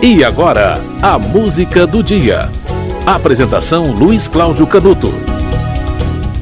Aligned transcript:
E 0.00 0.22
agora, 0.22 0.80
a 1.02 1.18
música 1.18 1.84
do 1.84 2.04
dia. 2.04 2.48
Apresentação 3.04 3.90
Luiz 3.90 4.28
Cláudio 4.28 4.64
Canuto. 4.64 5.12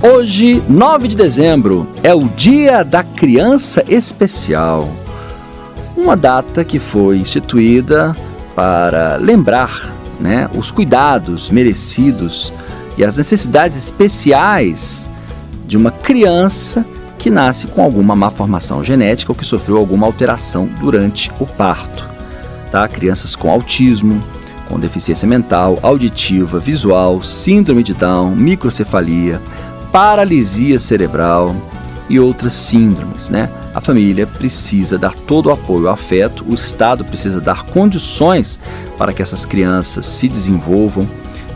Hoje, 0.03 0.63
9 0.69 1.09
de 1.09 1.17
dezembro, 1.17 1.89
é 2.03 2.15
o 2.15 2.29
Dia 2.29 2.85
da 2.85 3.03
Criança 3.03 3.83
Especial. 3.89 4.87
Uma 5.97 6.15
data 6.15 6.63
que 6.65 6.79
foi 6.79 7.17
instituída 7.17 8.15
para 8.55 9.17
lembrar 9.17 9.91
né, 10.21 10.51
os 10.55 10.71
cuidados 10.71 11.49
merecidos 11.49 12.53
e 12.99 13.03
as 13.03 13.17
necessidades 13.17 13.79
especiais 13.79 15.09
de 15.67 15.79
uma 15.79 15.91
criança 15.91 16.85
que 17.19 17.31
nasce 17.31 17.67
com 17.69 17.83
alguma 17.83 18.15
má 18.15 18.31
formação 18.31 18.85
genética 18.85 19.33
ou 19.33 19.37
que 19.37 19.47
sofreu 19.47 19.79
alguma 19.79 20.07
alteração 20.07 20.69
durante 20.79 21.33
o 21.41 21.47
parto 21.47 22.16
tá? 22.71 22.87
Crianças 22.89 23.37
com 23.37 23.51
autismo, 23.51 24.23
com 24.69 24.79
deficiência 24.79 25.29
mental, 25.29 25.79
auditiva, 25.83 26.59
visual, 26.59 27.23
síndrome 27.23 27.83
de 27.83 27.95
Down, 27.95 28.35
microcefalia, 28.35 29.41
paralisia 29.93 30.79
cerebral 30.79 31.55
e 32.09 32.21
outras 32.21 32.53
síndromes, 32.53 33.29
né? 33.29 33.49
A 33.75 33.81
família 33.81 34.27
precisa 34.27 34.97
dar 34.97 35.15
todo 35.15 35.47
o 35.47 35.53
apoio 35.53 35.85
o 35.85 35.89
afeto, 35.91 36.45
o 36.49 36.55
Estado 36.55 37.05
precisa 37.05 37.41
dar 37.41 37.65
condições 37.67 38.59
para 38.97 39.13
que 39.13 39.21
essas 39.21 39.45
crianças 39.45 40.07
se 40.07 40.29
desenvolvam 40.29 41.07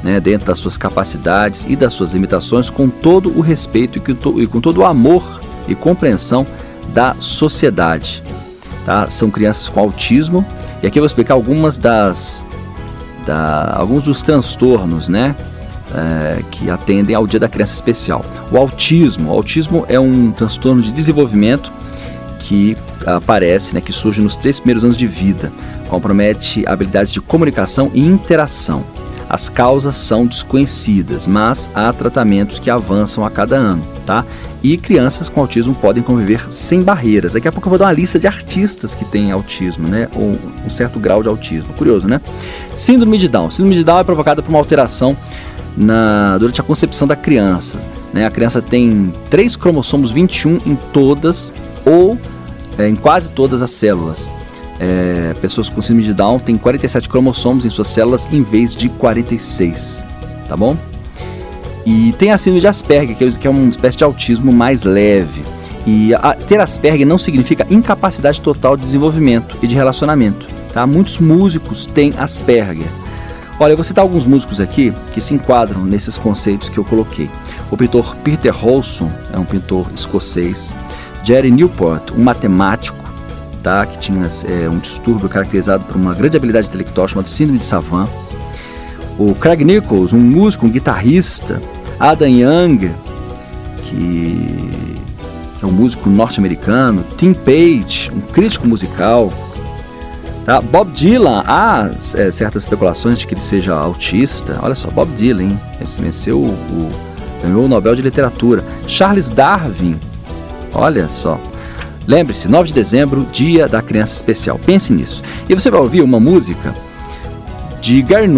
né, 0.03 0.21
dentro 0.21 0.47
das 0.47 0.59
suas 0.59 0.77
capacidades 0.77 1.67
e 1.69 1.77
das 1.77 1.93
suas 1.93 2.13
limitações, 2.13 2.71
com 2.71 2.89
todo 2.89 3.37
o 3.37 3.41
respeito 3.41 3.99
e 4.39 4.47
com 4.47 4.61
todo 4.61 4.79
o 4.79 4.85
amor 4.85 5.41
e 5.69 5.75
compreensão 5.75 6.47
da 6.93 7.15
sociedade. 7.21 8.23
Tá? 8.85 9.09
São 9.11 9.31
crianças 9.31 9.69
com 9.69 9.81
autismo, 9.81 10.45
e 10.83 10.87
aqui 10.87 10.99
eu 10.99 11.03
vou 11.03 11.07
explicar 11.07 11.35
algumas 11.35 11.77
das, 11.77 12.45
da, 13.27 13.75
alguns 13.77 14.05
dos 14.05 14.23
transtornos, 14.23 15.09
né? 15.09 15.37
É, 15.93 16.43
que 16.53 16.71
atendem 16.71 17.17
ao 17.17 17.27
Dia 17.27 17.41
da 17.41 17.49
Criança 17.49 17.75
Especial. 17.75 18.25
O 18.53 18.57
autismo. 18.57 19.31
O 19.31 19.33
autismo 19.33 19.85
é 19.89 19.99
um 19.99 20.31
transtorno 20.31 20.81
de 20.81 20.93
desenvolvimento 20.93 21.73
que 22.39 22.77
aparece, 23.07 23.75
né, 23.75 23.81
que 23.81 23.93
surge 23.93 24.21
nos 24.21 24.37
três 24.37 24.61
primeiros 24.61 24.85
anos 24.85 24.97
de 24.97 25.07
vida. 25.07 25.53
Compromete 25.89 26.65
habilidades 26.67 27.13
de 27.13 27.21
comunicação 27.21 27.91
e 27.93 28.01
interação. 28.01 28.85
As 29.31 29.49
causas 29.49 29.95
são 29.95 30.27
desconhecidas, 30.27 31.29
mas 31.29 31.71
há 31.73 31.93
tratamentos 31.93 32.59
que 32.59 32.69
avançam 32.69 33.25
a 33.25 33.31
cada 33.31 33.57
ano, 33.57 33.87
tá? 34.05 34.27
E 34.61 34.77
crianças 34.77 35.29
com 35.29 35.41
autismo 35.41 35.73
podem 35.73 36.03
conviver 36.03 36.53
sem 36.53 36.83
barreiras. 36.83 37.35
Daqui 37.35 37.47
a 37.47 37.53
pouco 37.53 37.69
eu 37.69 37.71
vou 37.71 37.79
dar 37.79 37.85
uma 37.85 37.93
lista 37.93 38.19
de 38.19 38.27
artistas 38.27 38.93
que 38.93 39.05
têm 39.05 39.31
autismo, 39.31 39.87
né? 39.87 40.09
Ou 40.17 40.37
um 40.67 40.69
certo 40.69 40.99
grau 40.99 41.23
de 41.23 41.29
autismo. 41.29 41.73
Curioso, 41.75 42.09
né? 42.09 42.21
Síndrome 42.75 43.19
de 43.19 43.29
Down. 43.29 43.53
Síndrome 43.53 43.77
de 43.77 43.85
Down 43.85 44.01
é 44.01 44.05
provocada 44.05 44.43
por 44.43 44.49
uma 44.49 44.59
alteração 44.59 45.17
na, 45.77 46.37
durante 46.37 46.61
a 46.61 46.65
concepção 46.65 47.07
da 47.07 47.15
criança. 47.15 47.79
Né? 48.13 48.27
A 48.27 48.31
criança 48.33 48.61
tem 48.61 49.13
três 49.31 49.55
cromossomos 49.55 50.11
21 50.11 50.59
em 50.67 50.75
todas 50.93 51.53
ou 51.87 52.19
é, 52.77 52.89
em 52.89 52.97
quase 52.97 53.29
todas 53.29 53.63
as 53.63 53.71
células. 53.71 54.29
É, 54.83 55.35
pessoas 55.43 55.69
com 55.69 55.83
síndrome 55.83 56.05
de 56.05 56.15
Down 56.15 56.39
têm 56.39 56.57
47 56.57 57.07
cromossomos 57.07 57.67
em 57.67 57.71
suas 57.71 57.89
células 57.89 58.27
em 58.33 58.43
vez 58.43 58.75
de 58.75 58.89
46, 58.89 60.03
tá 60.49 60.57
bom? 60.57 60.75
E 61.85 62.15
tem 62.19 62.31
a 62.31 62.39
síndrome 62.39 62.61
de 62.61 62.67
Asperger, 62.67 63.17
que 63.17 63.47
é 63.47 63.51
uma 63.51 63.69
espécie 63.69 63.99
de 63.99 64.05
autismo 64.05 64.51
mais 64.51 64.83
leve. 64.83 65.43
E 65.87 66.15
a, 66.15 66.35
ter 66.35 66.61
Asperger 66.61 67.07
não 67.07 67.19
significa 67.19 67.67
incapacidade 67.71 68.41
total 68.41 68.77
de 68.77 68.85
desenvolvimento 68.85 69.59
e 69.63 69.67
de 69.67 69.75
relacionamento. 69.75 70.47
Tá? 70.73 70.87
Muitos 70.87 71.19
músicos 71.19 71.85
têm 71.85 72.15
Asperger. 72.19 72.87
Olha, 73.59 73.73
eu 73.73 73.77
vou 73.77 73.85
citar 73.85 74.03
alguns 74.03 74.25
músicos 74.25 74.61
aqui 74.61 74.93
que 75.13 75.21
se 75.21 75.35
enquadram 75.35 75.85
nesses 75.85 76.17
conceitos 76.17 76.71
que 76.71 76.79
eu 76.79 76.85
coloquei. 76.85 77.29
O 77.71 77.77
pintor 77.77 78.17
Peter 78.17 78.55
Holson 78.55 79.11
é 79.33 79.39
um 79.39 79.45
pintor 79.45 79.87
escocês. 79.95 80.73
Jerry 81.23 81.51
Newport, 81.51 82.11
um 82.13 82.23
matemático, 82.23 83.10
tá? 83.63 83.87
que 83.87 83.99
tinha 83.99 84.27
é, 84.49 84.69
um 84.69 84.79
distúrbio 84.79 85.29
caracterizado 85.29 85.85
por 85.85 85.97
uma 85.97 86.15
grande 86.15 86.37
habilidade 86.37 86.69
intelectual 86.69 87.07
chamado 87.09 87.29
síndrome 87.29 87.59
de 87.59 87.65
Savant 87.65 88.09
o 89.21 89.35
Craig 89.35 89.63
Nichols, 89.63 90.15
um 90.15 90.19
músico, 90.19 90.65
um 90.65 90.71
guitarrista, 90.71 91.61
Adam 91.99 92.27
Young, 92.27 92.91
que 93.83 94.71
é 95.63 95.67
um 95.67 95.71
músico 95.71 96.09
norte-americano, 96.09 97.05
Tim 97.19 97.35
Page, 97.35 98.11
um 98.15 98.21
crítico 98.21 98.67
musical, 98.67 99.31
tá? 100.47 100.63
Bob 100.63 100.91
Dylan, 100.93 101.43
há 101.47 101.91
é, 102.15 102.33
certas 102.33 102.63
especulações 102.63 103.19
de 103.19 103.27
que 103.27 103.35
ele 103.35 103.43
seja 103.43 103.75
autista. 103.75 104.59
Olha 104.63 104.75
só, 104.75 104.89
Bob 104.89 105.11
Dylan, 105.13 105.43
hein? 105.43 105.61
Esse 105.83 106.01
venceu 106.01 106.39
o, 106.41 106.49
o, 106.49 106.91
ganhou 107.43 107.67
o 107.67 107.69
Nobel 107.69 107.95
de 107.95 108.01
Literatura. 108.01 108.65
Charles 108.87 109.29
Darwin, 109.29 110.01
olha 110.73 111.11
só. 111.11 111.39
Lembre-se, 112.11 112.49
9 112.49 112.67
de 112.67 112.75
dezembro, 112.75 113.25
Dia 113.33 113.69
da 113.69 113.81
Criança 113.81 114.15
Especial. 114.15 114.59
Pense 114.59 114.93
nisso. 114.93 115.23
E 115.49 115.55
você 115.55 115.71
vai 115.71 115.81
ouvir 115.81 116.01
uma 116.01 116.19
música 116.19 116.75
de 117.81 118.03
Gary. 118.03 118.29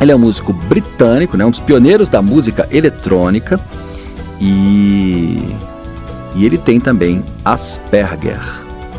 Ele 0.00 0.12
é 0.12 0.14
um 0.14 0.20
músico 0.20 0.52
britânico, 0.52 1.36
né, 1.36 1.44
um 1.44 1.50
dos 1.50 1.58
pioneiros 1.58 2.08
da 2.08 2.22
música 2.22 2.68
eletrônica 2.70 3.58
e, 4.40 5.52
e 6.36 6.44
ele 6.44 6.56
tem 6.56 6.78
também 6.78 7.24
Asperger, 7.44 8.40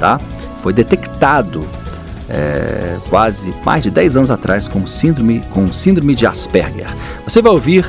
tá? 0.02 0.20
Foi 0.62 0.74
detectado 0.74 1.66
é, 2.28 2.98
quase 3.10 3.54
mais 3.64 3.84
de 3.84 3.90
10 3.90 4.18
anos 4.18 4.32
atrás 4.32 4.68
com 4.68 4.86
síndrome, 4.86 5.42
com 5.54 5.72
síndrome 5.72 6.14
de 6.14 6.26
Asperger. 6.26 6.94
Você 7.24 7.42
vai 7.42 7.54
ouvir 7.54 7.86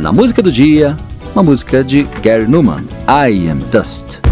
na 0.00 0.10
música 0.10 0.42
do 0.42 0.50
dia 0.50 0.96
uma 1.32 1.44
música 1.44 1.84
de 1.84 2.02
Gary 2.20 2.48
Newman, 2.48 2.82
I 3.06 3.48
Am 3.48 3.60
Dust. 3.70 4.25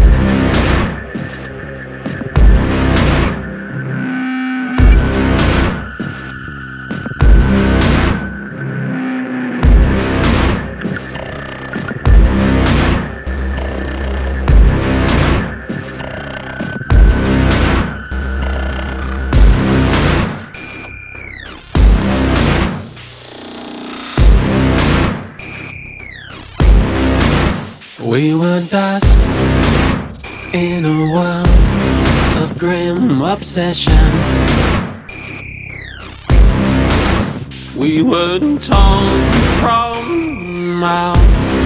We 28.15 28.33
were 28.33 28.61
dust 28.71 29.19
in 30.53 30.85
a 30.85 31.13
world 31.13 31.49
of 32.41 32.57
grim 32.57 33.21
obsession. 33.21 33.91
We 37.75 38.03
were 38.03 38.39
torn 38.39 39.21
from 39.59 40.81
our 40.81 41.17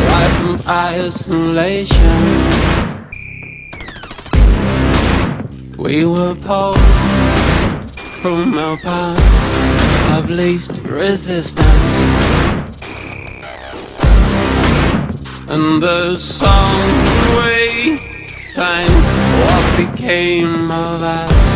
life 0.10 0.42
of 0.50 0.68
isolation. 0.68 2.24
We 5.78 6.04
were 6.04 6.34
pulled 6.34 6.80
from 8.24 8.58
our 8.58 8.76
path 8.78 10.18
of 10.18 10.32
least 10.32 10.72
resistance. 10.82 12.49
And 15.52 15.82
the 15.82 16.16
song 16.16 16.78
we 17.36 17.98
sang, 18.44 18.88
what 19.42 19.78
became 19.96 20.70
of 20.70 21.02
us? 21.02 21.49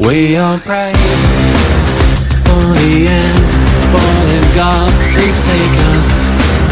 We 0.00 0.38
all 0.38 0.58
pray 0.60 0.94
for 2.44 2.72
the 2.72 3.06
end, 3.06 3.38
for 3.92 4.56
God 4.56 4.88
to 4.88 5.20
take 5.44 5.76
us. 5.92 6.69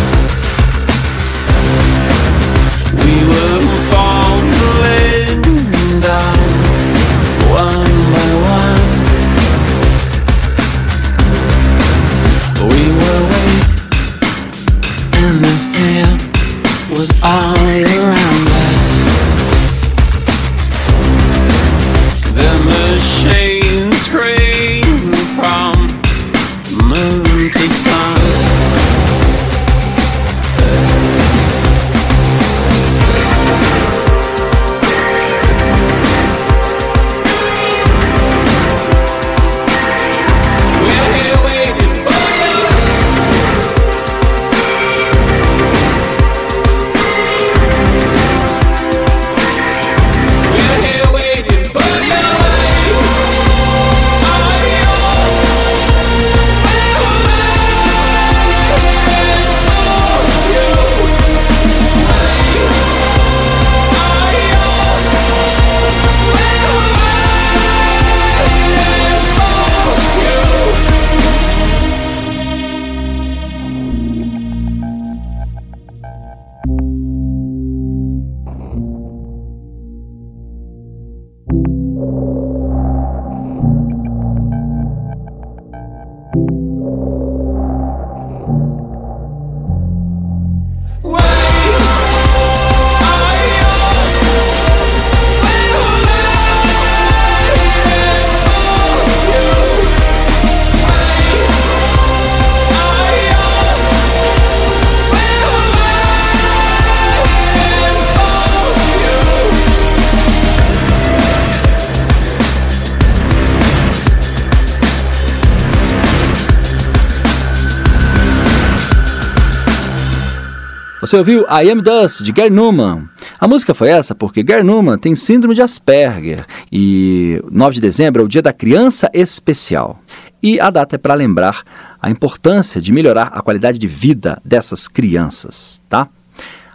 Você 121.08 121.16
ouviu 121.16 121.46
I 121.48 121.70
Am 121.70 121.80
Dust, 121.80 122.22
de 122.22 122.30
Gary 122.32 122.50
Newman. 122.50 123.08
A 123.40 123.48
música 123.48 123.72
foi 123.72 123.88
essa 123.88 124.14
porque 124.14 124.42
Gary 124.42 124.62
Newman 124.62 124.98
tem 124.98 125.14
síndrome 125.14 125.54
de 125.54 125.62
Asperger 125.62 126.44
e 126.70 127.42
9 127.50 127.76
de 127.76 127.80
dezembro 127.80 128.20
é 128.20 128.24
o 128.26 128.28
dia 128.28 128.42
da 128.42 128.52
criança 128.52 129.10
especial. 129.14 130.02
E 130.42 130.60
a 130.60 130.68
data 130.68 130.96
é 130.96 130.98
para 130.98 131.14
lembrar 131.14 131.62
a 131.98 132.10
importância 132.10 132.78
de 132.78 132.92
melhorar 132.92 133.28
a 133.28 133.40
qualidade 133.40 133.78
de 133.78 133.86
vida 133.86 134.38
dessas 134.44 134.86
crianças, 134.86 135.80
tá? 135.88 136.08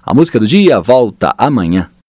A 0.02 0.16
música 0.16 0.40
do 0.40 0.48
dia 0.48 0.82
volta 0.82 1.36
amanhã. 1.38 1.92